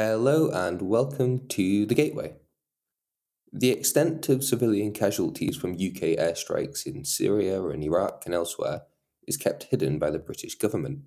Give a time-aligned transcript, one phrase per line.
[0.00, 2.36] Hello and welcome to The Gateway.
[3.52, 8.82] The extent of civilian casualties from UK airstrikes in Syria and Iraq and elsewhere
[9.26, 11.00] is kept hidden by the British government.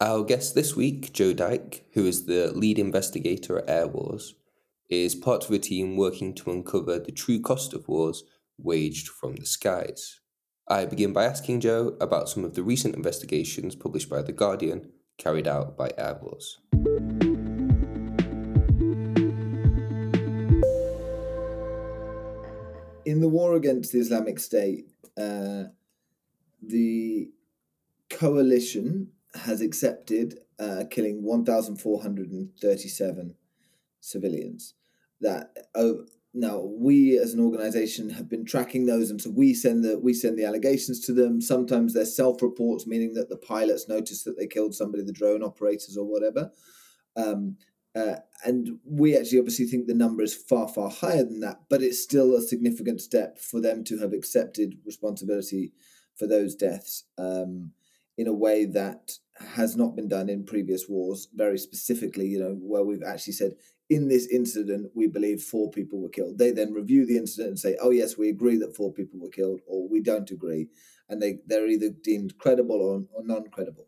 [0.00, 4.34] Our guest this week, Joe Dyke, who is the lead investigator at Airwars,
[4.88, 8.22] is part of a team working to uncover the true cost of wars
[8.58, 10.20] waged from the skies.
[10.68, 14.92] I begin by asking Joe about some of the recent investigations published by The Guardian
[15.18, 16.58] carried out by Airwars.
[23.08, 24.86] In the war against the Islamic State,
[25.16, 25.64] uh,
[26.60, 27.30] the
[28.10, 33.34] coalition has accepted uh, killing 1,437
[34.00, 34.74] civilians.
[35.22, 39.84] That oh, now we as an organization have been tracking those, and so we send
[39.84, 41.40] the we send the allegations to them.
[41.40, 45.42] Sometimes they're self reports, meaning that the pilots noticed that they killed somebody, the drone
[45.42, 46.50] operators or whatever.
[47.16, 47.56] Um,
[47.98, 51.82] uh, and we actually obviously think the number is far, far higher than that, but
[51.82, 55.72] it's still a significant step for them to have accepted responsibility
[56.16, 57.72] for those deaths um,
[58.16, 59.12] in a way that
[59.54, 63.52] has not been done in previous wars, very specifically, you know, where we've actually said,
[63.90, 66.38] in this incident, we believe four people were killed.
[66.38, 69.30] They then review the incident and say, oh, yes, we agree that four people were
[69.30, 70.68] killed, or we don't agree.
[71.08, 73.86] And they, they're either deemed credible or, or non credible.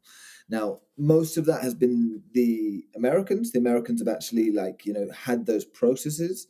[0.50, 3.52] Now, most of that has been the Americans.
[3.52, 6.48] The Americans have actually, like, you know, had those processes.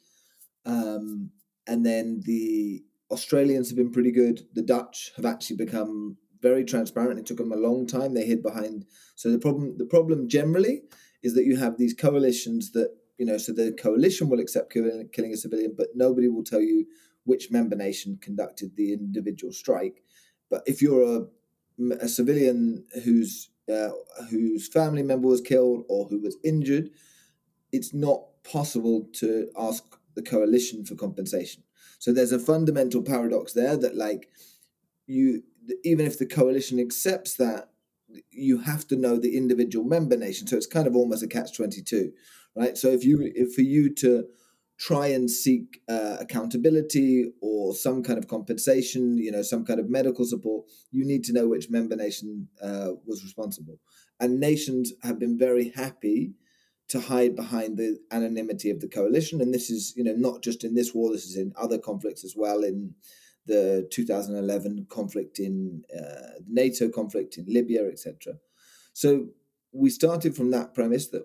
[0.65, 1.31] Um,
[1.67, 4.47] and then the Australians have been pretty good.
[4.55, 7.21] The Dutch have actually become very transparent.
[7.21, 8.15] It took them a long time.
[8.15, 8.87] They hid behind.
[9.17, 10.83] So the problem, the problem generally,
[11.23, 13.37] is that you have these coalitions that you know.
[13.37, 16.87] So the coalition will accept killing, killing a civilian, but nobody will tell you
[17.25, 20.03] which member nation conducted the individual strike.
[20.51, 23.93] But if you're a, a civilian who's uh,
[24.31, 26.91] whose family member was killed or who was injured,
[27.73, 31.63] it's not possible to ask the coalition for compensation.
[31.99, 34.29] So there's a fundamental paradox there that, like,
[35.07, 35.43] you
[35.85, 37.69] even if the coalition accepts that,
[38.31, 40.47] you have to know the individual member nation.
[40.47, 42.13] So it's kind of almost a catch twenty two,
[42.57, 42.77] right?
[42.77, 44.25] So if you if for you to
[44.81, 49.91] try and seek uh, accountability or some kind of compensation, you know, some kind of
[49.91, 53.79] medical support, you need to know which member nation uh, was responsible.
[54.19, 56.33] And nations have been very happy
[56.89, 59.43] to hide behind the anonymity of the coalition.
[59.43, 62.25] And this is, you know, not just in this war, this is in other conflicts
[62.25, 62.95] as well, in
[63.47, 68.35] the 2011 conflict in uh, NATO conflict in Libya, etc.
[68.95, 69.27] So
[69.73, 71.25] we started from that premise that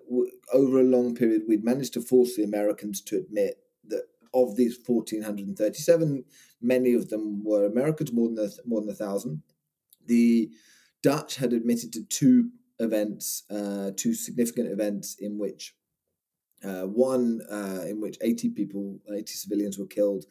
[0.52, 4.78] over a long period we'd managed to force the Americans to admit that of these
[4.84, 6.24] 1,437,
[6.60, 9.42] many of them were Americans, more than a, more than a thousand.
[10.06, 10.50] The
[11.02, 15.74] Dutch had admitted to two events, uh, two significant events in which
[16.64, 20.24] uh, one uh, in which 80 people, 80 civilians were killed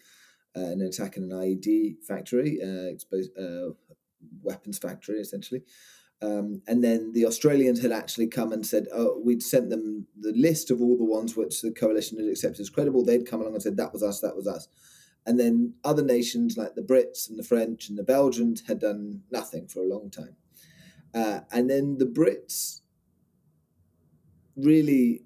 [0.55, 3.71] uh, in an attack in an IED factory, uh, exposed, uh,
[4.41, 5.61] weapons factory essentially.
[6.21, 10.31] Um, and then the Australians had actually come and said, oh, we'd sent them the
[10.31, 13.03] list of all the ones which the coalition had accepted as credible.
[13.03, 14.67] They'd come along and said, that was us, that was us.
[15.25, 19.23] And then other nations like the Brits and the French and the Belgians had done
[19.31, 20.35] nothing for a long time.
[21.13, 22.81] Uh, and then the Brits
[24.55, 25.23] really,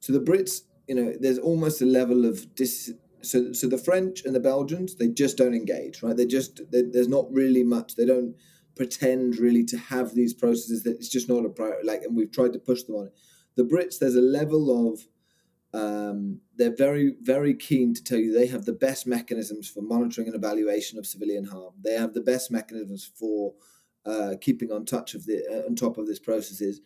[0.00, 2.92] so the Brits, you know, there's almost a level of dis.
[3.22, 6.16] So, so the French and the Belgians, they just don't engage, right?
[6.16, 7.96] They just, they, there's not really much.
[7.96, 8.36] They don't
[8.76, 11.86] pretend really to have these processes that it's just not a priority.
[11.86, 13.14] Like, and we've tried to push them on it.
[13.56, 15.00] The Brits, there's a level of
[15.72, 20.26] um, they're very, very keen to tell you they have the best mechanisms for monitoring
[20.26, 21.74] and evaluation of civilian harm.
[21.82, 23.54] They have the best mechanisms for
[24.04, 26.80] uh, keeping on touch of the uh, on top of this processes,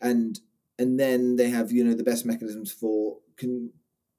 [0.00, 0.40] and
[0.78, 3.70] and then they have you know the best mechanisms for con-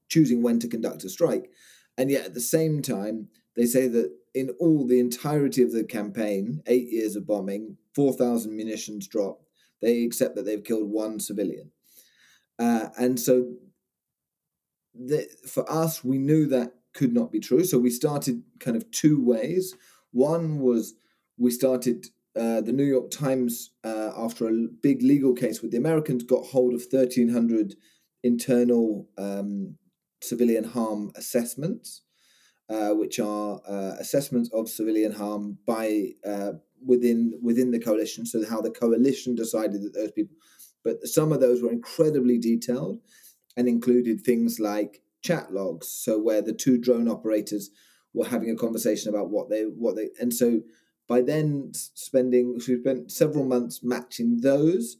[0.08, 1.52] choosing when to conduct a strike,
[1.98, 5.84] and yet at the same time they say that in all the entirety of the
[5.84, 9.46] campaign, eight years of bombing, 4,000 munitions dropped,
[9.82, 11.72] they accept that they've killed one civilian.
[12.60, 13.54] Uh, and so
[14.94, 17.64] the, for us, we knew that could not be true.
[17.64, 19.76] So we started kind of two ways.
[20.12, 20.96] One was
[21.38, 25.78] we started uh, the New York Times, uh, after a big legal case with the
[25.78, 27.76] Americans, got hold of 1,300
[28.24, 29.78] internal um,
[30.22, 32.02] civilian harm assessments
[32.70, 36.54] uh, which are uh, assessments of civilian harm by uh,
[36.86, 38.26] within within the coalition.
[38.26, 40.36] So how the coalition decided that those people,
[40.84, 43.00] but some of those were incredibly detailed
[43.58, 45.88] and included things like chat logs.
[45.88, 47.72] So where the two drone operators
[48.14, 50.62] were having a conversation about what they what they and so
[51.08, 54.98] by then spending we spent several months matching those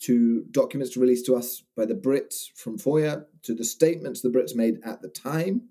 [0.00, 4.54] to documents released to us by the Brits from FOIA, to the statements the Brits
[4.54, 5.62] made at the time,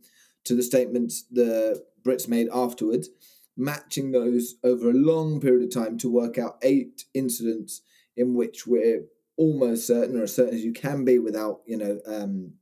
[0.45, 3.09] to the statements the Brits made afterwards,
[3.55, 7.81] matching those over a long period of time to work out eight incidents
[8.15, 9.03] in which we're
[9.37, 12.53] almost certain, or as certain as you can be without, you know, um,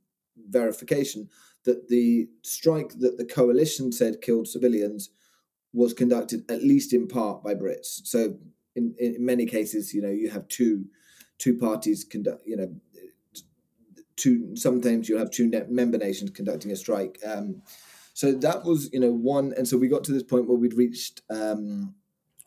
[0.48, 1.28] verification,
[1.64, 5.10] that the strike that the coalition said killed civilians
[5.72, 8.00] was conducted at least in part by Brits.
[8.04, 8.36] So
[8.74, 10.86] in, in many cases, you know, you have two
[11.38, 12.72] two parties conduct, you know,
[14.16, 14.56] two.
[14.56, 17.18] Sometimes you'll have two member nations conducting a strike.
[17.26, 17.62] Um,
[18.14, 19.54] so that was, you know, one.
[19.56, 21.22] And so we got to this point where we'd reached.
[21.30, 21.94] Um,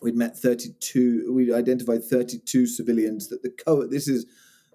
[0.01, 4.25] we'd met 32 we identified 32 civilians that the co this is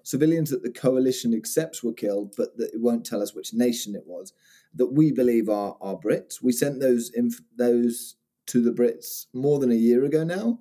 [0.03, 3.95] civilians that the coalition accepts were killed but that it won't tell us which nation
[3.95, 4.33] it was
[4.73, 7.11] that we believe are are brits we sent those
[7.55, 8.15] those
[8.47, 10.59] to the brits more than a year ago now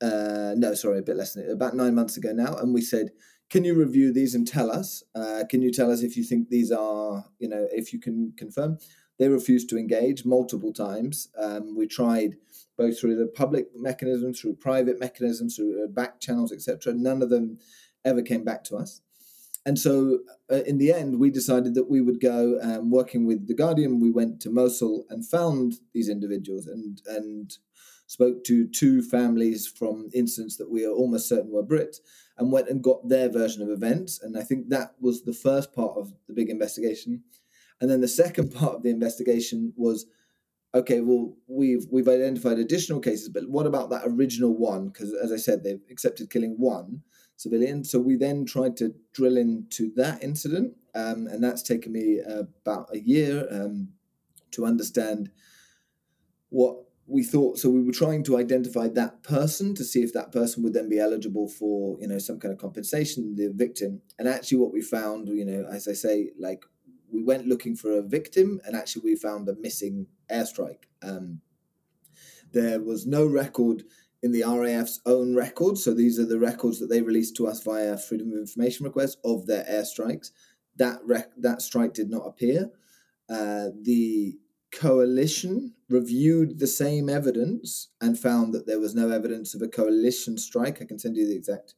[0.00, 3.10] uh, no, sorry, a bit less than about nine months ago now, and we said,
[3.50, 5.02] "Can you review these and tell us?
[5.14, 8.32] Uh, can you tell us if you think these are, you know, if you can
[8.36, 8.78] confirm?"
[9.18, 11.28] They refused to engage multiple times.
[11.38, 12.36] Um, we tried
[12.76, 16.92] both through the public mechanisms, through private mechanisms, through uh, back channels, etc.
[16.92, 17.58] None of them
[18.04, 19.00] ever came back to us.
[19.64, 20.20] And so,
[20.50, 22.58] uh, in the end, we decided that we would go.
[22.62, 27.52] Um, working with the Guardian, we went to Mosul and found these individuals and and
[28.06, 31.96] spoke to two families from incidents that we are almost certain were Brits,
[32.38, 34.20] and went and got their version of events.
[34.22, 37.22] And I think that was the first part of the big investigation.
[37.80, 40.06] And then the second part of the investigation was
[40.74, 44.88] okay, well, we've we've identified additional cases, but what about that original one?
[44.88, 47.02] Because as I said, they've accepted killing one
[47.36, 47.84] civilian.
[47.84, 52.88] So we then tried to drill into that incident, um, and that's taken me about
[52.92, 53.88] a year um,
[54.52, 55.30] to understand
[56.50, 56.76] what
[57.08, 60.62] we thought so we were trying to identify that person to see if that person
[60.62, 64.02] would then be eligible for you know some kind of compensation the victim.
[64.18, 66.64] And actually what we found you know as i say like
[67.12, 70.84] we went looking for a victim and actually we found a missing airstrike.
[71.02, 71.40] Um,
[72.52, 73.84] there was no record
[74.22, 77.62] in the RAF's own records so these are the records that they released to us
[77.62, 80.30] via freedom of information request of their airstrikes.
[80.76, 82.70] That rec- that strike did not appear.
[83.28, 84.38] Uh, the
[84.76, 90.36] coalition reviewed the same evidence and found that there was no evidence of a coalition
[90.36, 90.82] strike.
[90.82, 91.74] I can send you the exact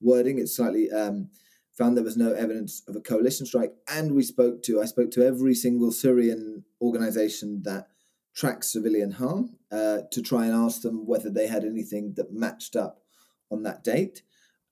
[0.00, 0.38] wording.
[0.38, 1.28] It's slightly um,
[1.76, 3.74] found there was no evidence of a coalition strike.
[3.86, 7.88] And we spoke to, I spoke to every single Syrian organization that
[8.34, 12.76] tracks civilian harm uh, to try and ask them whether they had anything that matched
[12.76, 13.02] up
[13.50, 14.22] on that date.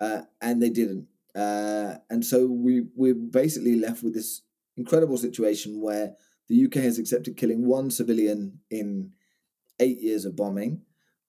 [0.01, 1.09] Uh, and they didn't.
[1.35, 4.43] Uh, and so we, we're basically left with this
[4.79, 6.15] incredible situation where
[6.49, 9.13] the UK has accepted killing one civilian in
[9.81, 10.83] eight years of bombing,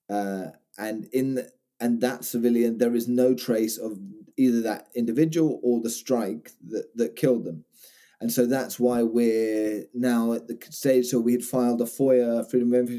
[0.10, 0.48] uh,
[0.78, 4.00] and in the, and that civilian there is no trace of
[4.38, 7.66] either that individual or the strike that, that killed them.
[8.20, 11.08] And so that's why we're now at the stage.
[11.08, 12.90] So we had filed a FOIA Freedom of,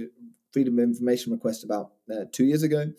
[0.52, 2.92] Freedom of Information request about uh, two years ago,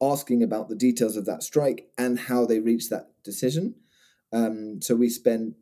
[0.00, 3.74] asking about the details of that strike and how they reached that decision.
[4.32, 5.54] Um, so we spent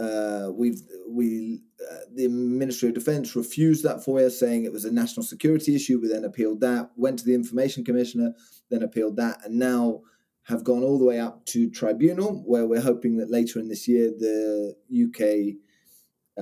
[0.00, 4.92] uh, we've we uh, the Ministry of Defence refused that FOIA, saying it was a
[4.92, 6.00] national security issue.
[6.00, 8.32] We then appealed that, went to the Information Commissioner,
[8.70, 10.00] then appealed that, and now
[10.44, 13.86] have gone all the way up to tribunal, where we're hoping that later in this
[13.86, 15.56] year the UK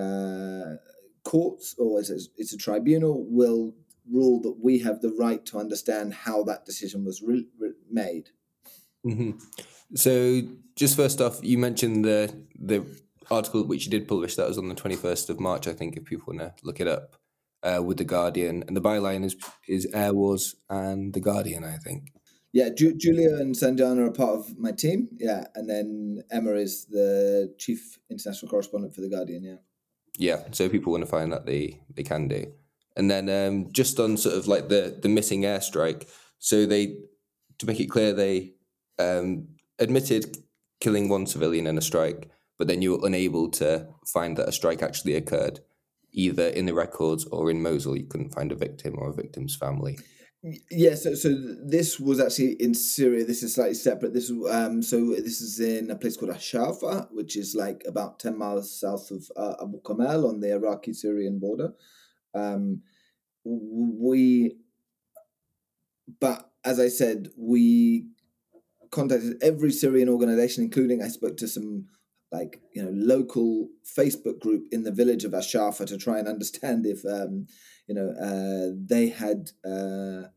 [0.01, 0.77] uh,
[1.25, 3.75] courts, or it's a, it's a tribunal, will
[4.11, 8.31] rule that we have the right to understand how that decision was re- re- made.
[9.05, 9.39] Mm-hmm.
[9.95, 10.43] So,
[10.77, 12.87] just first off, you mentioned the the
[13.31, 16.05] article which you did publish that was on the 21st of March, I think, if
[16.05, 17.17] people want to look it up,
[17.63, 18.65] uh, with The Guardian.
[18.67, 22.13] And the byline is, is Airwars and The Guardian, I think.
[22.53, 25.09] Yeah, Ju- Julia and Sanjana are part of my team.
[25.19, 25.47] Yeah.
[25.55, 29.45] And then Emma is the chief international correspondent for The Guardian.
[29.45, 29.57] Yeah.
[30.19, 30.43] Yeah.
[30.53, 32.53] So people want to find that, they, they can do.
[32.97, 36.09] And then um, just on sort of like the, the missing airstrike.
[36.39, 36.97] So they,
[37.59, 38.55] to make it clear, they
[38.99, 40.39] um, admitted
[40.81, 44.53] killing one civilian in a strike but then you were unable to find that a
[44.53, 45.61] strike actually occurred,
[46.13, 47.97] either in the records or in Mosul.
[47.97, 49.99] You couldn't find a victim or a victim's family.
[50.71, 51.31] Yeah, so so
[51.65, 53.25] this was actually in Syria.
[53.25, 54.15] This is slightly separate.
[54.15, 58.39] This um so this is in a place called Ashafa, which is like about ten
[58.39, 61.73] miles south of uh, Abu Kamal on the Iraqi-Syrian border.
[62.35, 62.83] Um,
[63.45, 64.57] we,
[66.21, 68.07] but as I said, we
[68.91, 71.87] contacted every Syrian organization, including I spoke to some
[72.31, 76.87] like you know local Facebook group in the village of Ashafa to try and understand
[76.87, 77.47] if um,
[77.87, 80.29] you know uh, they had uh,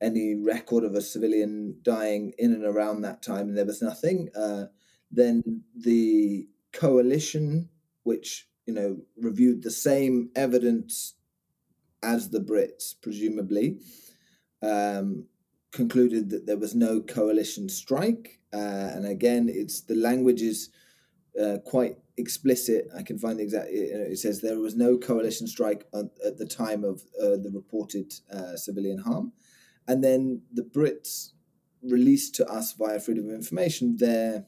[0.00, 4.28] any record of a civilian dying in and around that time, and there was nothing.
[4.36, 4.66] Uh,
[5.10, 7.68] then the coalition,
[8.04, 11.14] which you know reviewed the same evidence
[12.02, 13.78] as the Brits, presumably,
[14.62, 15.26] um,
[15.72, 18.40] concluded that there was no coalition strike.
[18.52, 20.70] Uh, and again, it's the language is
[21.40, 22.88] uh, quite explicit.
[22.96, 23.68] I can find the exact.
[23.70, 28.56] It says there was no coalition strike at the time of uh, the reported uh,
[28.56, 29.32] civilian harm,
[29.86, 31.30] and then the Brits
[31.82, 34.46] released to us via freedom of information their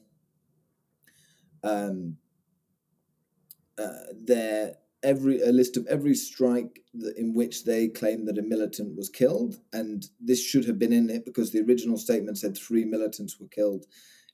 [1.63, 2.17] um,
[3.77, 8.41] uh, their every a list of every strike that, in which they claim that a
[8.41, 12.57] militant was killed, and this should have been in it because the original statement said
[12.57, 13.85] three militants were killed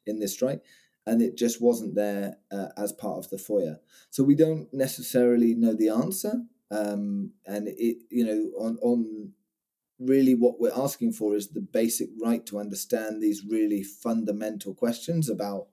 [0.06, 0.62] in this strike
[1.06, 3.78] and it just wasn't there uh, as part of the FOIA.
[4.10, 9.34] So we don't necessarily know the answer, um, and it you know on on
[10.00, 15.30] really what we're asking for is the basic right to understand these really fundamental questions
[15.30, 15.68] about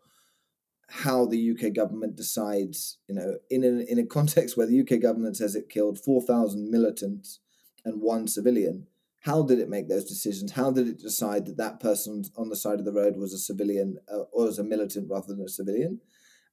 [0.89, 5.01] how the UK government decides, you know, in a, in a context where the UK
[5.01, 7.39] government says it killed 4,000 militants
[7.85, 8.87] and one civilian,
[9.21, 10.53] how did it make those decisions?
[10.53, 13.39] How did it decide that that person on the side of the road was a
[13.39, 16.01] civilian uh, or was a militant rather than a civilian?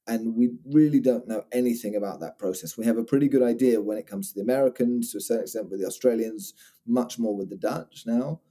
[0.06, 2.78] And we really don't know anything about that process.
[2.78, 5.44] We have a pretty good idea when it comes to the Americans, to a certain
[5.44, 6.54] extent with the Australians,
[6.86, 8.42] much more with the Dutch now.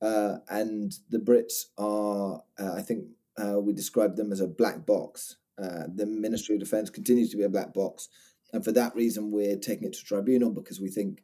[0.00, 4.86] Uh, and the Brits are, uh, I think uh, we describe them as a black
[4.86, 5.36] box.
[5.60, 8.08] Uh, the Ministry of Defence continues to be a black box.
[8.52, 11.22] And for that reason, we're taking it to tribunal because we think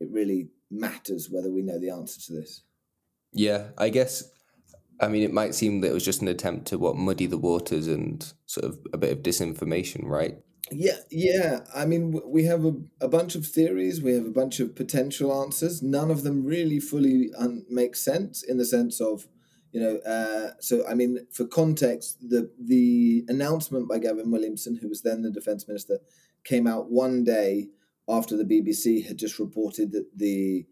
[0.00, 2.62] it really matters whether we know the answer to this.
[3.32, 4.24] Yeah, I guess.
[5.00, 7.38] I mean, it might seem that it was just an attempt to what muddy the
[7.38, 10.38] waters and sort of a bit of disinformation, right?
[10.70, 11.60] Yeah, yeah.
[11.74, 14.00] I mean, we have a, a bunch of theories.
[14.00, 15.82] We have a bunch of potential answers.
[15.82, 19.26] None of them really fully un- make sense in the sense of,
[19.72, 19.96] you know.
[19.98, 25.22] Uh, so, I mean, for context, the the announcement by Gavin Williamson, who was then
[25.22, 25.98] the defense minister,
[26.44, 27.68] came out one day
[28.08, 30.66] after the BBC had just reported that the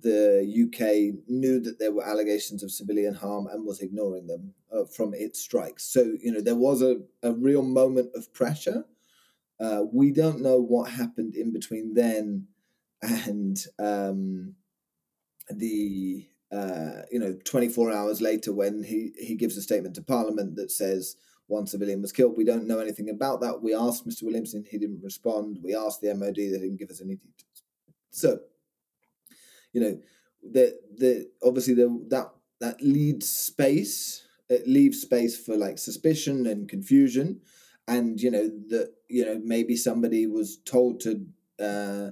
[0.00, 4.84] the UK knew that there were allegations of civilian harm and was ignoring them uh,
[4.84, 5.84] from its strikes.
[5.84, 8.84] So you know there was a, a real moment of pressure.
[9.60, 12.48] Uh, we don't know what happened in between then
[13.02, 14.54] and um,
[15.48, 20.56] the uh, you know 24 hours later when he he gives a statement to Parliament
[20.56, 22.36] that says one civilian was killed.
[22.36, 23.62] We don't know anything about that.
[23.62, 24.22] We asked Mr.
[24.22, 25.58] Williamson, he didn't respond.
[25.62, 27.62] We asked the MOD, they didn't give us any details.
[28.10, 28.40] So,
[29.72, 29.98] you know,
[30.42, 34.26] the the obviously the that that leads space.
[34.48, 37.40] It leaves space for like suspicion and confusion,
[37.88, 41.26] and you know that you know maybe somebody was told to.
[41.58, 42.10] Uh,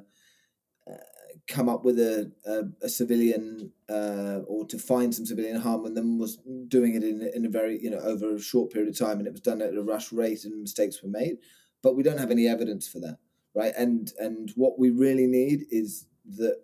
[1.53, 5.97] come up with a, a, a civilian uh, or to find some civilian harm and
[5.97, 8.99] then was doing it in, in a very you know over a short period of
[8.99, 11.37] time and it was done at a rush rate and mistakes were made.
[11.83, 13.19] But we don't have any evidence for that
[13.55, 13.73] right?
[13.77, 16.07] And and what we really need is
[16.37, 16.57] that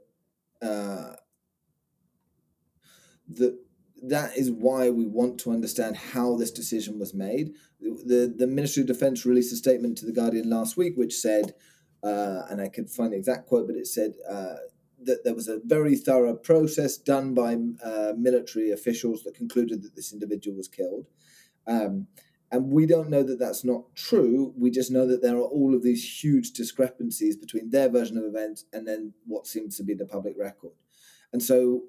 [0.62, 1.16] uh,
[3.28, 3.58] that
[4.02, 7.52] that is why we want to understand how this decision was made.
[7.80, 11.54] The the ministry of defense released a statement to the guardian last week which said
[12.02, 14.54] uh, and I can find the exact quote, but it said uh,
[15.04, 19.94] that there was a very thorough process done by uh, military officials that concluded that
[19.94, 21.06] this individual was killed.
[21.66, 22.08] Um,
[22.50, 24.54] and we don't know that that's not true.
[24.56, 28.24] We just know that there are all of these huge discrepancies between their version of
[28.24, 30.72] events and then what seems to be the public record.
[31.32, 31.82] And so,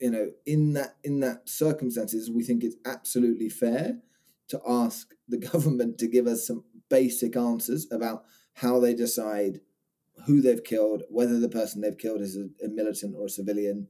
[0.00, 3.98] you know, in that in that circumstances, we think it's absolutely fair
[4.48, 9.60] to ask the government to give us some basic answers about how they decide
[10.26, 13.88] who they've killed, whether the person they've killed is a, a, militant or a civilian,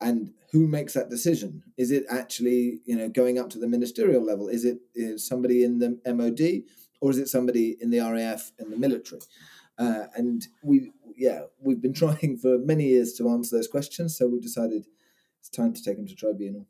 [0.00, 1.62] and who makes that decision.
[1.76, 4.48] Is it actually, you know, going up to the ministerial level?
[4.48, 6.62] Is it is somebody in the MOD,
[7.00, 9.20] or is it somebody in the RAF and the military?
[9.78, 14.26] Uh, and we, yeah, we've been trying for many years to answer those questions, so
[14.26, 14.86] we've decided
[15.40, 16.66] it's time to take them to tribunal.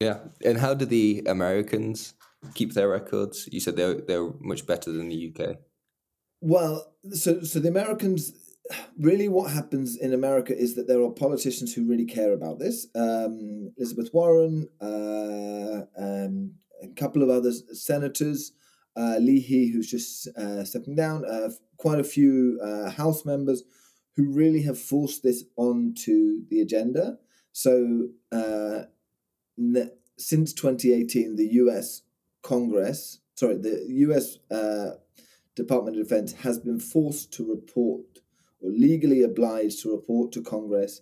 [0.00, 2.14] Yeah, and how do the Americans
[2.54, 3.48] keep their records?
[3.52, 5.56] You said they're they're much better than the UK.
[6.42, 8.32] Well, so so the Americans
[8.98, 12.88] really what happens in America is that there are politicians who really care about this.
[12.96, 18.52] Um, Elizabeth Warren, uh, a couple of other senators,
[18.96, 23.62] uh, Leahy, who's just uh, stepping down, uh, quite a few uh, House members
[24.16, 27.18] who really have forced this onto the agenda.
[27.52, 28.82] So uh,
[29.56, 32.02] ne- since 2018, the U.S.
[32.42, 34.38] Congress, sorry, the U.S.
[35.54, 38.20] Department of Defense has been forced to report
[38.60, 41.00] or legally obliged to report to Congress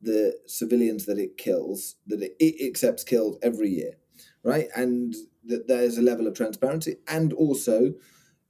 [0.00, 3.94] the civilians that it kills, that it, it accepts killed every year,
[4.42, 4.68] right?
[4.74, 5.14] And
[5.44, 6.96] that there's a level of transparency.
[7.08, 7.94] And also,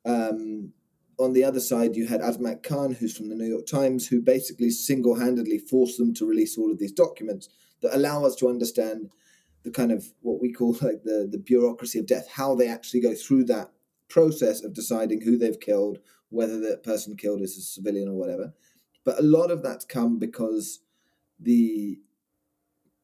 [0.04, 0.73] um,
[1.18, 4.21] on the other side, you had Azmat Khan, who's from the New York Times, who
[4.21, 7.49] basically single handedly forced them to release all of these documents
[7.83, 9.11] that allow us to understand
[9.64, 13.00] the kind of what we call like the, the bureaucracy of death, how they actually
[13.00, 13.71] go through that
[14.08, 15.98] process of deciding who they've killed,
[16.30, 18.52] whether that person killed is a civilian or whatever.
[19.04, 20.80] But a lot of that's come because
[21.40, 21.98] the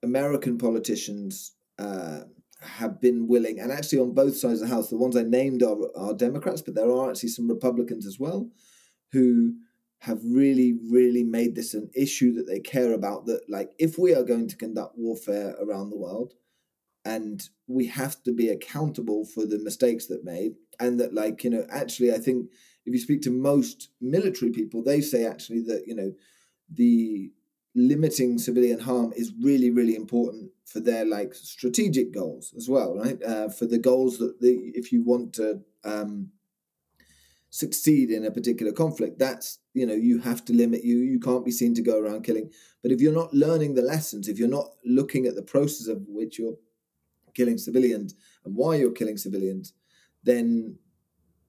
[0.02, 2.20] American politicians uh,
[2.60, 5.62] have been willing, and actually on both sides of the house, the ones I named
[5.62, 8.50] are, are Democrats, but there are actually some Republicans as well
[9.12, 9.54] who
[10.00, 13.24] have really, really made this an issue that they care about.
[13.26, 16.34] That, like, if we are going to conduct warfare around the world,
[17.04, 21.50] and we have to be accountable for the mistakes that made, and that, like, you
[21.50, 22.50] know, actually, I think
[22.86, 26.12] if you speak to most military people, they say actually that you know
[26.70, 27.30] the
[27.74, 33.20] limiting civilian harm is really really important for their like strategic goals as well right?
[33.22, 36.28] Uh, for the goals that the if you want to um,
[37.50, 41.44] succeed in a particular conflict that's you know you have to limit you you can't
[41.44, 42.50] be seen to go around killing.
[42.82, 46.02] But if you're not learning the lessons if you're not looking at the process of
[46.06, 46.56] which you're
[47.34, 48.14] killing civilians
[48.44, 49.72] and why you're killing civilians
[50.22, 50.76] then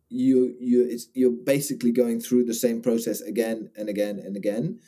[0.09, 4.79] you you you're basically going through the same process again and again and again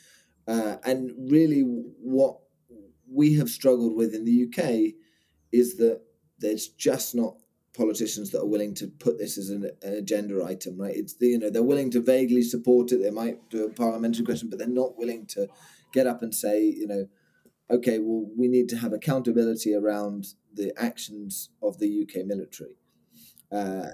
[0.48, 2.38] uh, and really, what
[3.06, 4.94] we have struggled with in the UK
[5.52, 6.00] is that
[6.38, 7.36] there's just not
[7.76, 10.96] politicians that are willing to put this as an, an, agenda item, right?
[10.96, 13.02] It's the, you know they're willing to vaguely support it.
[13.02, 15.48] They might do a parliamentary question, but they're not willing to
[15.92, 17.06] get up and say, you know,
[17.70, 22.76] okay, well, we need to have accountability around the actions of the UK military.
[23.50, 23.90] Uh,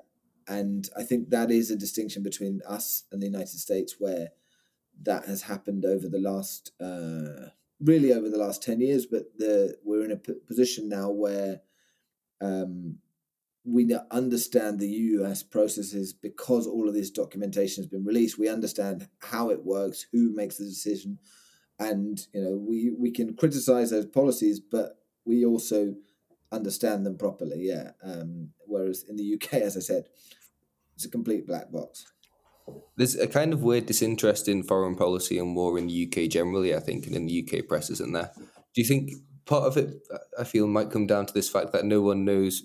[0.47, 4.31] and I think that is a distinction between us and the United States, where
[5.03, 7.49] that has happened over the last uh,
[7.81, 11.61] really over the last 10 years but the we're in a p- position now where
[12.41, 12.99] um,
[13.65, 19.09] we understand the US processes because all of this documentation has been released we understand
[19.19, 21.19] how it works who makes the decision
[21.79, 25.95] and you know we we can criticize those policies but we also
[26.53, 30.05] understand them properly yeah um, whereas in the UK as I said
[30.95, 32.07] it's a complete black box
[32.97, 36.75] there's a kind of weird disinterest in foreign policy and war in the UK generally,
[36.75, 38.31] I think, and in the UK press, isn't there?
[38.37, 39.13] Do you think
[39.45, 40.01] part of it,
[40.39, 42.63] I feel, might come down to this fact that no one knows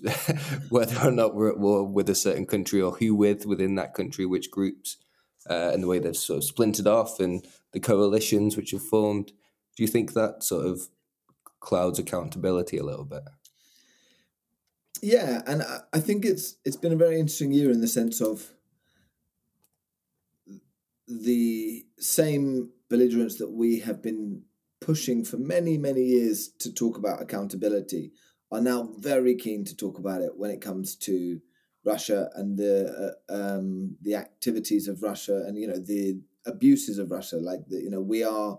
[0.68, 3.94] whether or not we're at war with a certain country or who with within that
[3.94, 4.96] country, which groups,
[5.48, 9.32] uh, and the way they've sort of splintered off and the coalitions which have formed?
[9.76, 10.88] Do you think that sort of
[11.60, 13.22] clouds accountability a little bit?
[15.02, 18.50] Yeah, and I think it's it's been a very interesting year in the sense of
[21.06, 24.42] the same belligerents that we have been
[24.80, 28.12] pushing for many, many years to talk about accountability
[28.52, 31.40] are now very keen to talk about it when it comes to
[31.84, 37.10] Russia and the uh, um, the activities of Russia and you know the abuses of
[37.10, 37.36] Russia.
[37.36, 38.58] Like the, you know we are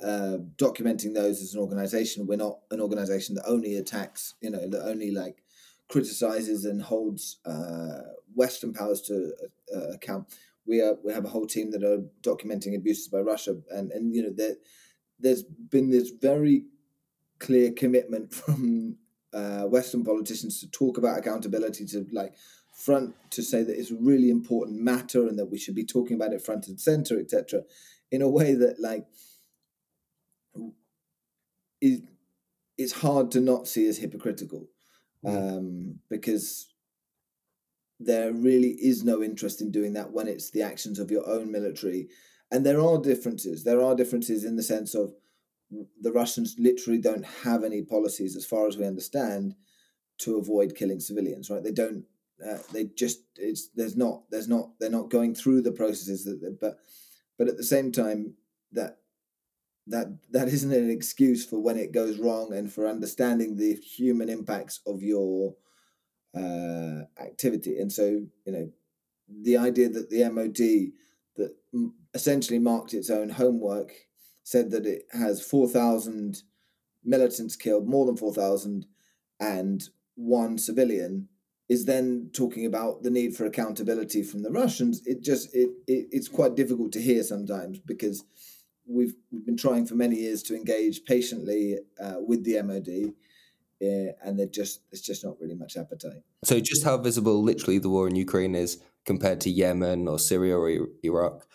[0.00, 2.26] uh, documenting those as an organization.
[2.26, 4.34] We're not an organization that only attacks.
[4.40, 5.42] You know that only like
[5.88, 8.00] criticizes and holds uh,
[8.34, 9.32] Western powers to
[9.74, 10.26] uh, account
[10.66, 14.14] we are we have a whole team that are documenting abuses by Russia, and and
[14.14, 14.54] you know there
[15.18, 16.64] there's been this very
[17.38, 18.96] clear commitment from
[19.32, 22.34] uh, Western politicians to talk about accountability, to like
[22.74, 26.16] front to say that it's a really important matter and that we should be talking
[26.16, 27.62] about it front and center, etc.
[28.10, 29.06] In a way that like
[31.80, 32.02] is
[32.76, 34.66] it's hard to not see as hypocritical
[35.24, 35.58] mm.
[35.58, 36.74] um, because
[38.00, 41.50] there really is no interest in doing that when it's the actions of your own
[41.50, 42.08] military.
[42.50, 43.64] And there are differences.
[43.64, 45.14] There are differences in the sense of
[46.00, 49.54] the Russians literally don't have any policies, as far as we understand,
[50.18, 51.50] to avoid killing civilians.
[51.50, 51.62] Right?
[51.62, 52.04] They don't.
[52.44, 56.58] Uh, they just it's there's not there's not they're not going through the processes that
[56.60, 56.78] but
[57.38, 58.34] but at the same time
[58.72, 58.98] that
[59.86, 64.28] that that isn't an excuse for when it goes wrong and for understanding the human
[64.28, 65.54] impacts of your
[66.34, 67.78] uh, activity.
[67.78, 68.70] And so, you know,
[69.28, 70.92] the idea that the MOD
[71.36, 71.54] that
[72.14, 73.92] essentially marked its own homework
[74.42, 76.42] said that it has 4,000
[77.04, 78.86] militants killed, more than 4,000,
[79.40, 81.28] and one civilian
[81.68, 85.02] is then talking about the need for accountability from the Russians.
[85.06, 88.24] It just it, it it's quite difficult to hear sometimes because
[88.86, 93.14] we've, we've been trying for many years to engage patiently uh, with the MOD
[93.80, 96.22] yeah, and they're just there's just not really much appetite.
[96.44, 100.56] So, just how visible literally the war in Ukraine is compared to Yemen or Syria
[100.56, 100.70] or
[101.02, 101.46] Iraq.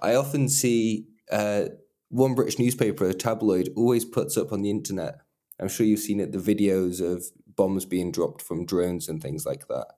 [0.00, 1.64] I often see uh,
[2.10, 5.14] one British newspaper, a tabloid, always puts up on the internet.
[5.60, 6.32] I'm sure you've seen it.
[6.32, 7.24] The videos of
[7.58, 9.88] bombs being dropped from drones and things like that,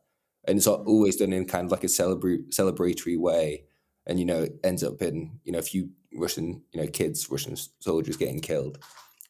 [0.49, 0.85] and it's mm.
[0.87, 3.65] always done in kind of like a celebra- celebratory way.
[4.07, 7.31] And you know, it ends up in you know a few Russian you know kids,
[7.31, 8.79] Russian soldiers getting killed.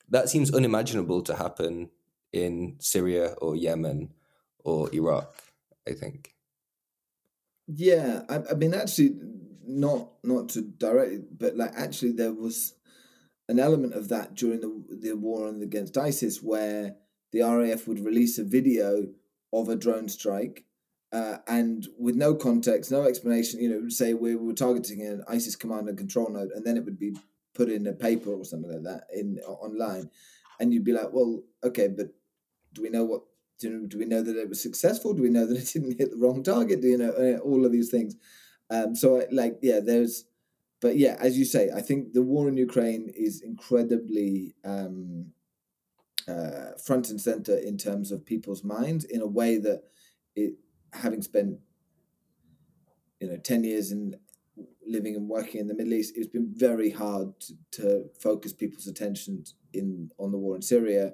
[0.08, 1.90] That seems unimaginable to happen
[2.32, 4.14] in Syria or Yemen
[4.64, 5.34] or Iraq.
[5.86, 6.34] I think.
[7.66, 9.16] Yeah, I, I mean, actually,
[9.66, 12.74] not not to directly, but like actually, there was
[13.48, 16.96] an element of that during the the war against ISIS, where
[17.32, 19.08] the RAF would release a video
[19.52, 20.64] of a drone strike,
[21.12, 25.56] uh, and with no context, no explanation, you know, say we were targeting an ISIS
[25.56, 27.16] command and control node, and then it would be
[27.54, 30.10] put in a paper or something like that in online,
[30.60, 32.14] and you'd be like, well, okay, but
[32.72, 33.22] do we know what
[33.58, 35.12] do, do we know that it was successful?
[35.12, 36.80] Do we know that it didn't hit the wrong target?
[36.80, 38.16] Do you know uh, all of these things?
[38.70, 40.24] Um, so like yeah, there's,
[40.80, 45.32] but yeah, as you say, I think the war in Ukraine is incredibly um,
[46.28, 49.82] uh, front and center in terms of people's minds in a way that
[50.34, 50.54] it,
[50.92, 51.58] having spent
[53.20, 54.14] you know ten years in
[54.86, 58.86] living and working in the Middle East, it's been very hard to, to focus people's
[58.86, 61.12] attention in on the war in Syria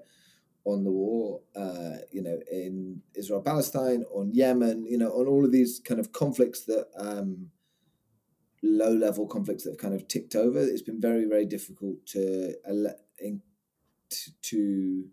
[0.66, 5.44] on the war, uh, you know, in Israel Palestine, on Yemen, you know, on all
[5.44, 7.50] of these kind of conflicts that um,
[8.64, 10.58] low level conflicts that have kind of ticked over.
[10.58, 12.54] It's been very, very difficult to,
[14.42, 15.04] to,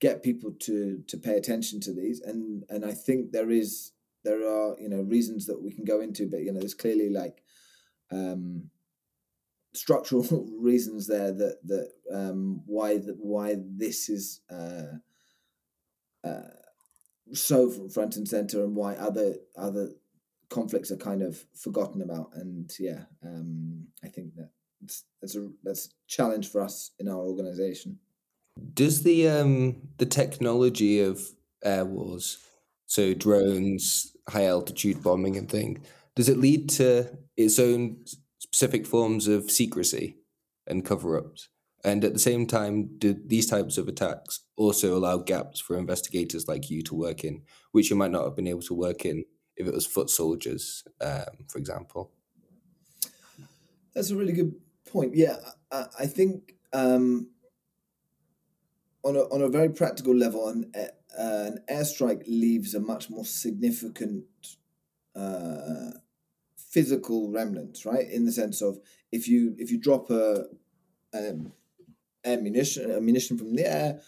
[0.00, 3.92] get people to to pay attention to these, and and I think there is
[4.24, 7.08] there are you know reasons that we can go into, but you know, there's clearly
[7.08, 7.42] like.
[8.10, 8.70] Um,
[9.74, 10.22] structural
[10.60, 14.98] reasons there that that um, why that why this is uh,
[16.22, 16.50] uh,
[17.32, 19.88] so front and center and why other other
[20.50, 24.50] conflicts are kind of forgotten about and yeah um, I think that
[25.20, 27.98] that's a that's a challenge for us in our organization.
[28.74, 31.20] Does the um, the technology of
[31.64, 32.38] air wars,
[32.86, 37.96] so drones, high altitude bombing and things, does it lead to its own
[38.38, 40.16] specific forms of secrecy
[40.66, 41.48] and cover ups.
[41.84, 46.46] And at the same time, do these types of attacks also allow gaps for investigators
[46.46, 49.24] like you to work in, which you might not have been able to work in
[49.56, 52.12] if it was foot soldiers, um, for example?
[53.94, 54.54] That's a really good
[54.86, 55.14] point.
[55.16, 55.36] Yeah,
[55.70, 57.30] I, I think um,
[59.04, 60.86] on a on a very practical level, an, uh,
[61.18, 64.24] an airstrike leaves a much more significant
[65.14, 65.90] uh,
[66.56, 68.08] physical remnant, right?
[68.08, 68.78] In the sense of
[69.10, 70.46] if you if you drop a
[71.14, 71.52] um,
[72.24, 74.00] ammunition ammunition from the air,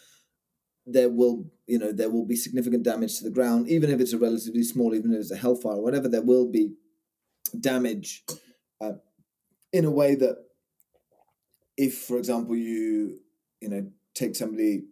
[0.86, 4.12] there will you know there will be significant damage to the ground, even if it's
[4.12, 6.08] a relatively small, even if it's a hellfire or whatever.
[6.08, 6.74] There will be
[7.58, 8.24] damage
[8.80, 8.92] uh,
[9.72, 10.36] in a way that
[11.76, 13.18] if, for example, you
[13.60, 14.84] you know take somebody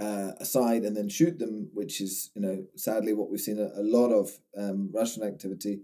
[0.00, 3.70] uh, aside and then shoot them, which is you know sadly what we've seen a,
[3.78, 5.80] a lot of um, Russian activity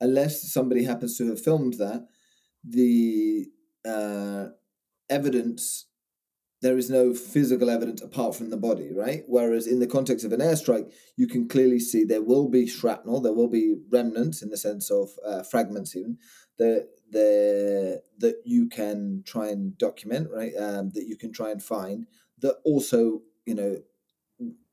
[0.00, 2.06] unless somebody happens to have filmed that,
[2.64, 3.46] the
[3.84, 4.46] uh,
[5.08, 5.86] evidence
[6.62, 9.22] there is no physical evidence apart from the body, right?
[9.26, 13.20] Whereas in the context of an airstrike, you can clearly see there will be shrapnel,
[13.20, 16.16] there will be remnants in the sense of uh, fragments, even
[16.58, 20.52] that the that you can try and document, right?
[20.58, 22.06] Um, that you can try and find
[22.40, 23.78] that also, you know,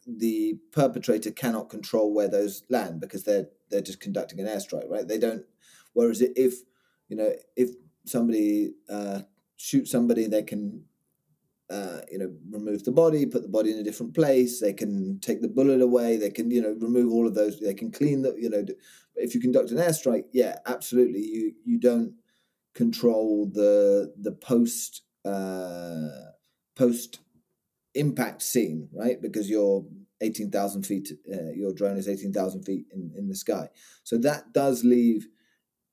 [0.06, 5.08] the perpetrator cannot control where those land because they're they're just conducting an airstrike, right?
[5.08, 5.43] They don't.
[5.93, 6.56] Whereas if
[7.08, 7.69] you know if
[8.06, 9.22] somebody uh,
[9.56, 10.84] shoots somebody, they can
[11.69, 14.60] uh, you know remove the body, put the body in a different place.
[14.60, 16.17] They can take the bullet away.
[16.17, 17.60] They can you know remove all of those.
[17.60, 18.65] They can clean the you know.
[19.15, 21.22] If you conduct an airstrike, yeah, absolutely.
[21.22, 22.13] You you don't
[22.73, 26.09] control the the post uh,
[26.75, 27.19] post
[27.95, 29.21] impact scene, right?
[29.21, 29.86] Because you're
[30.21, 33.69] 18,000 feet, uh, your drone is 18,000 feet in, in the sky.
[34.03, 35.27] So that does leave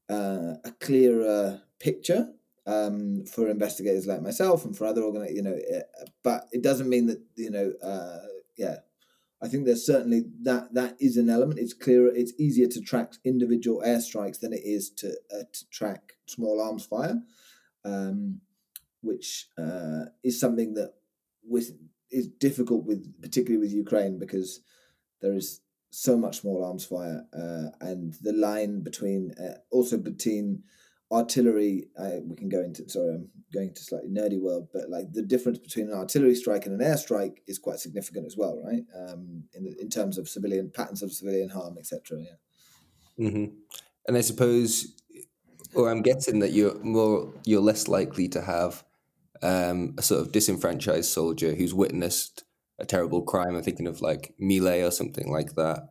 [0.08, 2.28] uh, a clearer picture
[2.66, 6.88] um, for investigators like myself and for other organizations, you know, uh, but it doesn't
[6.88, 8.76] mean that, you know, uh, yeah,
[9.42, 11.58] I think there's certainly that that is an element.
[11.58, 16.14] It's clearer, it's easier to track individual airstrikes than it is to, uh, to track
[16.30, 17.20] small arms fire,
[17.84, 18.40] um,
[19.00, 20.94] which uh, is something that
[21.42, 21.72] with
[22.10, 24.60] is difficult with particularly with Ukraine because
[25.20, 30.62] there is so much small arms fire uh, and the line between uh, also between
[31.12, 31.88] artillery
[32.24, 35.58] we can go into sorry i'm going into slightly nerdy world but like the difference
[35.58, 39.74] between an artillery strike and an airstrike is quite significant as well right um, in,
[39.80, 43.52] in terms of civilian patterns of civilian harm etc yeah mm-hmm.
[44.06, 44.94] and i suppose
[45.74, 48.84] or i'm guessing that you're more you're less likely to have
[49.42, 52.44] um, a sort of disenfranchised soldier who's witnessed
[52.78, 53.54] a terrible crime.
[53.54, 55.90] I'm thinking of like My or something like that,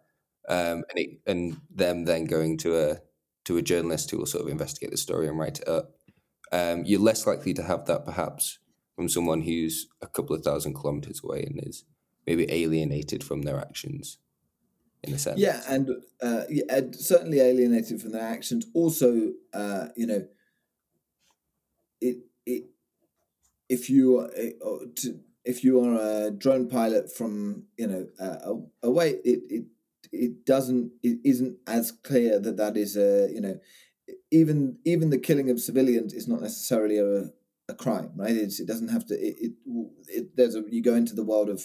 [0.50, 2.98] um, and it, and them then going to a
[3.46, 5.92] to a journalist who will sort of investigate the story and write it up.
[6.52, 8.60] Um, you're less likely to have that perhaps
[8.96, 11.86] from someone who's a couple of thousand kilometers away and is
[12.28, 14.18] maybe alienated from their actions
[15.04, 15.40] in a sense.
[15.40, 15.90] Yeah, and
[16.22, 18.66] uh, yeah, certainly alienated from their actions.
[18.74, 20.28] Also, uh, you know,
[22.02, 22.64] it it
[23.70, 28.54] if you are uh, to, if you are a drone pilot from you know uh,
[28.84, 29.66] away, it it
[30.12, 33.60] it doesn't it isn't as clear that that is a you know
[34.32, 37.30] even even the killing of civilians is not necessarily a,
[37.68, 38.36] a crime, right?
[38.36, 39.14] It's, it doesn't have to.
[39.16, 39.52] It, it,
[40.08, 41.64] it, there's a you go into the world of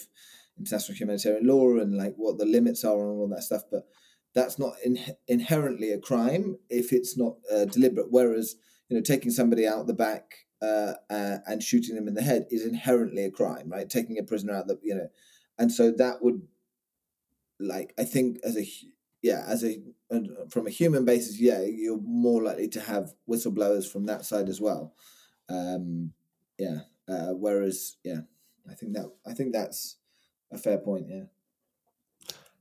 [0.57, 3.87] international humanitarian law and like what the limits are and all that stuff, but
[4.33, 8.07] that's not in, inherently a crime if it's not uh, deliberate.
[8.09, 8.55] Whereas
[8.89, 12.45] you know taking somebody out the back uh, uh, and shooting them in the head
[12.49, 13.89] is inherently a crime, right?
[13.89, 15.09] Taking a prisoner out the you know,
[15.57, 16.41] and so that would
[17.59, 18.67] like I think as a
[19.21, 19.79] yeah as a
[20.49, 24.61] from a human basis, yeah, you're more likely to have whistleblowers from that side as
[24.61, 24.93] well.
[25.49, 26.13] Um,
[26.57, 26.79] yeah.
[27.07, 28.21] Uh, whereas, yeah,
[28.69, 29.97] I think that I think that's
[30.55, 31.07] a fair point.
[31.09, 31.23] Yeah.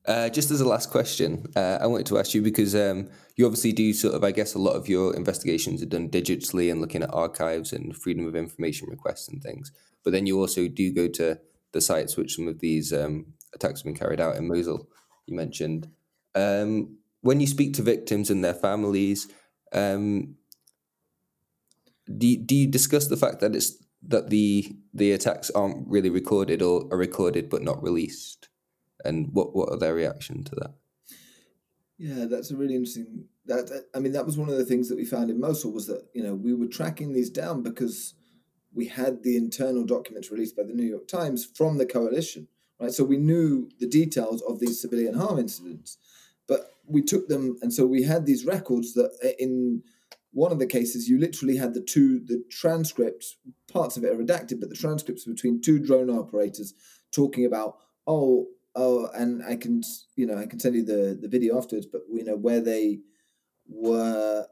[0.07, 3.47] Uh, just as a last question, uh, I wanted to ask you because um, you
[3.47, 6.81] obviously do sort of, I guess, a lot of your investigations are done digitally and
[6.81, 9.73] looking at archives and freedom of information requests and things.
[10.05, 11.41] But then you also do go to
[11.73, 14.87] the sites which some of these um, attacks have been carried out in Mosul.
[15.27, 15.89] You mentioned
[16.35, 19.29] um, when you speak to victims and their families,
[19.73, 20.35] um,
[22.07, 26.63] do do you discuss the fact that it's that the the attacks aren't really recorded
[26.63, 28.49] or are recorded but not released,
[29.05, 30.75] and what what are their reaction to that?
[31.99, 33.25] Yeah, that's a really interesting.
[33.47, 35.87] That I mean, that was one of the things that we found in Mosul was
[35.87, 38.15] that you know we were tracking these down because
[38.75, 42.49] we had the internal documents released by the New York Times from the coalition,
[42.81, 42.93] right?
[42.93, 45.97] So we knew the details of these civilian harm incidents,
[46.49, 49.83] but we took them, and so we had these records that uh, in
[50.35, 53.37] one of the cases you literally had the two the transcripts
[53.73, 56.75] parts of it are redacted but the transcripts between two drone operators
[57.13, 59.81] talking about oh oh and i can
[60.17, 62.99] you know i can send you the the video afterwards but you know where they
[63.69, 64.47] were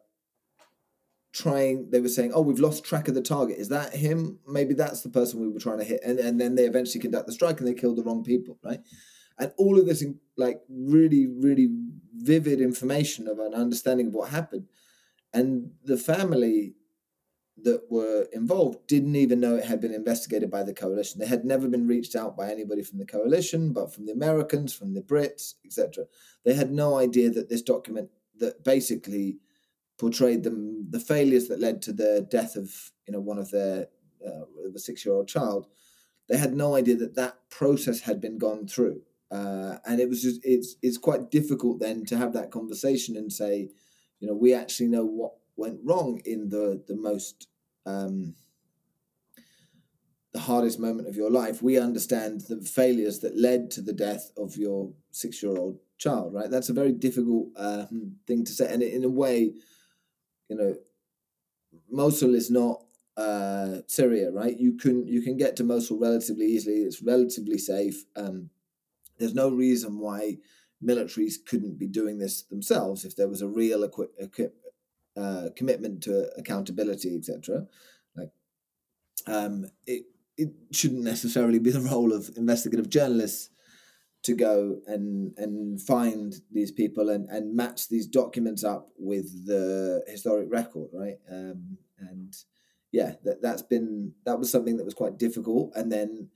[1.33, 3.59] trying they were saying oh we've lost track of the target.
[3.59, 4.39] Is that him?
[4.47, 6.01] Maybe that's the person we were trying to hit.
[6.05, 8.81] And, and then they eventually conduct the strike and they killed the wrong people right?
[9.39, 10.05] And all of this
[10.37, 11.71] like really really
[12.15, 14.67] vivid information of an understanding of what happened
[15.35, 16.75] and the family
[17.63, 21.21] that were involved didn't even know it had been investigated by the coalition.
[21.21, 24.73] They had never been reached out by anybody from the coalition, but from the Americans,
[24.73, 26.07] from the Brits, etc.
[26.45, 29.39] They had no idea that this document that basically
[29.99, 33.87] portrayed them the failures that led to the death of you know one of their
[34.27, 35.67] uh, a six year old child.
[36.29, 40.23] They had no idea that that process had been gone through, uh, and it was
[40.23, 43.71] just it's it's quite difficult then to have that conversation and say
[44.23, 47.49] you know, we actually know what went wrong in the the most
[47.85, 48.37] um,
[50.33, 51.61] the hardest moment of your life.
[51.61, 56.33] We understand the failures that led to the death of your six year old child.
[56.33, 56.49] Right?
[56.49, 59.55] That's a very difficult um, thing to say, and in a way,
[60.49, 60.77] you know,
[61.91, 62.85] Mosul is not
[63.17, 64.57] uh, Syria, right?
[64.57, 66.83] You can you can get to Mosul relatively easily.
[66.83, 68.05] It's relatively safe.
[68.15, 68.51] Um,
[69.19, 70.39] there's no reason why
[70.85, 74.51] militaries couldn't be doing this themselves if there was a real equi- equi-
[75.17, 77.67] uh, commitment to accountability, etc.
[78.17, 78.31] Like,
[79.27, 80.05] um, it
[80.37, 83.51] it shouldn't necessarily be the role of investigative journalists
[84.23, 90.03] to go and and find these people and, and match these documents up with the
[90.07, 91.19] historic record, right?
[91.31, 92.35] Um, and
[92.93, 96.29] yeah, that that's been that was something that was quite difficult, and then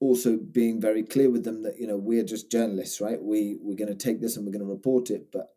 [0.00, 3.22] also being very clear with them that you know we're just journalists right?
[3.22, 5.54] We we're going to take this and we're going to report it but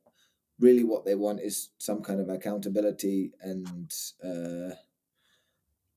[0.60, 3.92] really what they want is some kind of accountability and
[4.24, 4.76] uh,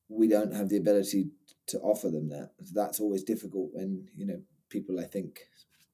[0.08, 1.30] we don't have the ability
[1.66, 2.52] to offer them that.
[2.72, 5.42] That's always difficult when you know people i think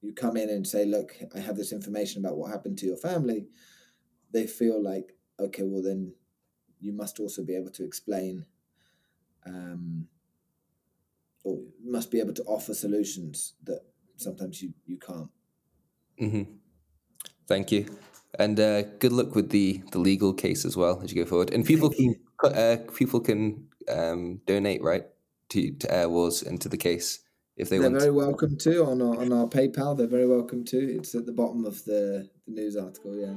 [0.00, 2.96] you come in and say look i have this information about what happened to your
[2.96, 3.46] family.
[4.32, 6.14] They feel like okay well then
[6.80, 8.44] you must also be able to explain
[9.46, 10.08] um,
[11.44, 13.80] or must be able to offer solutions that
[14.16, 15.30] sometimes you, you can't.
[16.20, 16.42] Mm-hmm.
[17.48, 17.86] Thank you.
[18.38, 21.52] And uh, good luck with the, the legal case as well as you go forward.
[21.52, 25.04] And people can uh, people can um, donate right
[25.50, 27.20] to, to Airwars and to the case
[27.56, 28.00] if they they're want.
[28.00, 29.96] They're very welcome to on our, on our PayPal.
[29.96, 30.78] They're very welcome to.
[30.78, 33.14] It's at the bottom of the, the news article.
[33.16, 33.34] Yeah.